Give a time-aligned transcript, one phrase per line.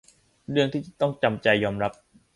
[0.43, 1.93] มีเรื่องที่ต้องจำใจยอมรับ